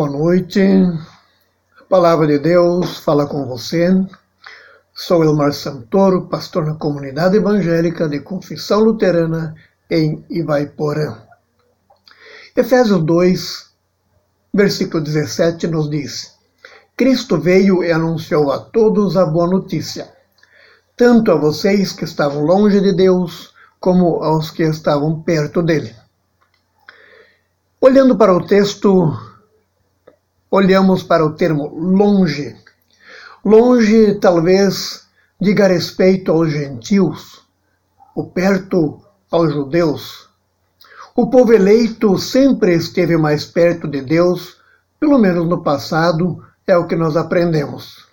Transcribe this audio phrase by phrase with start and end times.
[0.00, 0.62] Boa noite.
[1.78, 3.90] A palavra de Deus fala com você.
[4.94, 9.54] Sou Elmar Santoro, pastor na comunidade evangélica de Confissão Luterana
[9.90, 11.18] em Ivaiporã.
[12.56, 13.70] Efésios 2,
[14.54, 16.34] versículo 17 nos diz:
[16.96, 20.10] Cristo veio e anunciou a todos a boa notícia,
[20.96, 25.94] tanto a vocês que estavam longe de Deus, como aos que estavam perto dele.
[27.82, 29.29] Olhando para o texto,
[30.50, 32.56] olhamos para o termo longe.
[33.44, 35.06] Longe talvez
[35.40, 37.42] diga respeito aos gentios,
[38.14, 40.28] o perto aos judeus.
[41.14, 44.56] O povo eleito sempre esteve mais perto de Deus,
[44.98, 48.06] pelo menos no passado, é o que nós aprendemos.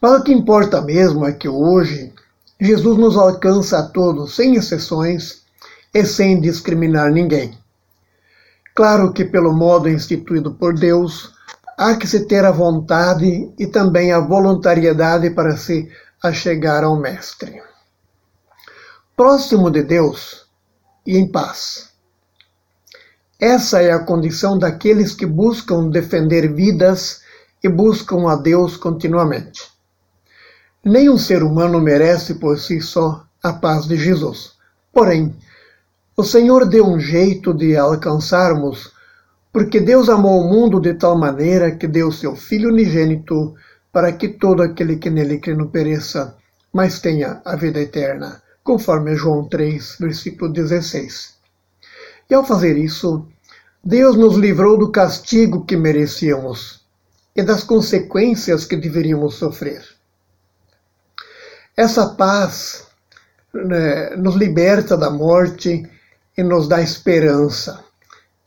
[0.00, 2.12] Mas o que importa mesmo é que hoje
[2.60, 5.42] Jesus nos alcança a todos, sem exceções
[5.92, 7.58] e sem discriminar ninguém.
[8.76, 11.32] Claro que, pelo modo instituído por Deus,
[11.78, 15.90] há que se ter a vontade e também a voluntariedade para se
[16.22, 17.62] achegar ao Mestre.
[19.16, 20.46] Próximo de Deus
[21.06, 21.88] e em paz.
[23.40, 27.22] Essa é a condição daqueles que buscam defender vidas
[27.64, 29.72] e buscam a Deus continuamente.
[30.84, 34.52] Nenhum ser humano merece por si só a paz de Jesus.
[34.92, 35.34] Porém,
[36.16, 38.94] o Senhor deu um jeito de alcançarmos,
[39.52, 43.54] porque Deus amou o mundo de tal maneira que deu seu Filho unigênito
[43.92, 46.34] para que todo aquele que nele crê não pereça,
[46.72, 51.34] mas tenha a vida eterna, conforme João 3, versículo 16.
[52.30, 53.26] E ao fazer isso,
[53.84, 56.80] Deus nos livrou do castigo que merecíamos
[57.34, 59.84] e das consequências que deveríamos sofrer.
[61.76, 62.86] Essa paz
[63.52, 65.86] né, nos liberta da morte
[66.36, 67.84] e nos dá esperança.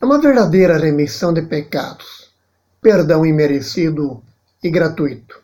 [0.02, 2.32] É uma verdadeira remissão de pecados,
[2.82, 4.22] perdão imerecido
[4.64, 5.36] e gratuito.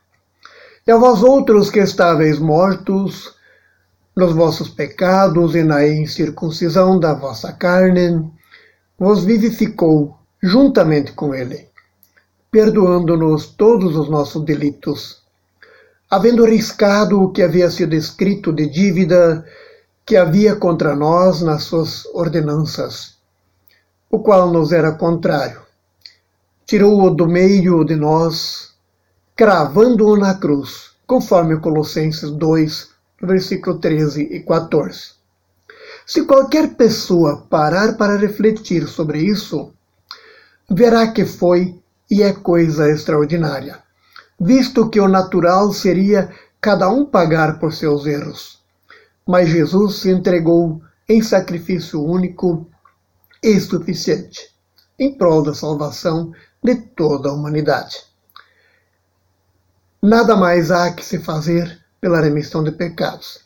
[0.88, 3.36] E a vós outros que estáveis mortos
[4.16, 8.32] nos vossos pecados e na incircuncisão da vossa carne,
[8.98, 11.68] vos vivificou juntamente com ele,
[12.50, 15.22] perdoando-nos todos os nossos delitos,
[16.10, 19.44] havendo riscado o que havia sido escrito de dívida
[20.06, 23.16] que havia contra nós nas suas ordenanças,
[24.08, 25.62] o qual nos era contrário.
[26.64, 28.76] Tirou-o do meio de nós,
[29.36, 32.90] cravando-o na cruz, conforme Colossenses 2,
[33.20, 35.16] versículo 13 e 14.
[36.06, 39.74] Se qualquer pessoa parar para refletir sobre isso,
[40.70, 41.80] verá que foi
[42.12, 43.80] e é coisa extraordinária,
[44.40, 46.30] visto que o natural seria
[46.62, 48.64] cada um pagar por seus erros
[49.28, 52.68] mas Jesus se entregou em sacrifício único
[53.42, 54.50] e suficiente,
[55.00, 56.32] em prol da salvação
[56.64, 58.04] de toda a humanidade.
[60.02, 63.42] Nada mais há que se fazer pela remissão de pecados,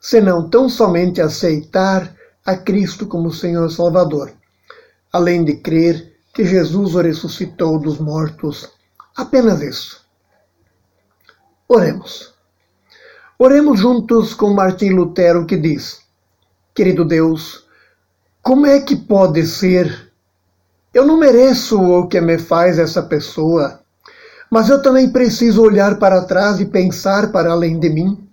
[0.00, 2.14] senão tão somente aceitar
[2.44, 4.32] a Cristo como Senhor Salvador,
[5.12, 8.70] além de crer que Jesus o ressuscitou dos mortos.
[9.16, 10.04] Apenas isso.
[11.68, 12.31] Oremos.
[13.38, 16.00] Oremos juntos com Martim Lutero que diz:
[16.74, 17.66] Querido Deus,
[18.42, 20.12] como é que pode ser?
[20.92, 23.80] Eu não mereço o que me faz essa pessoa,
[24.50, 28.28] mas eu também preciso olhar para trás e pensar para além de mim,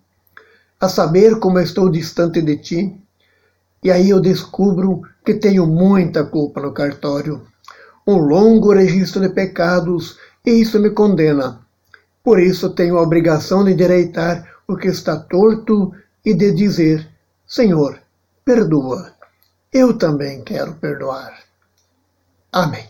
[0.79, 2.97] a saber como estou distante de ti.
[3.81, 7.41] E aí eu descubro que tenho muita culpa no cartório,
[8.05, 11.61] um longo registro de pecados, e isso me condena.
[12.21, 15.91] Por isso tenho a obrigação de endireitar o que está torto
[16.23, 17.09] e de dizer:
[17.45, 17.99] Senhor,
[18.45, 19.15] perdoa.
[19.73, 21.43] Eu também quero perdoar.
[22.51, 22.87] Amém.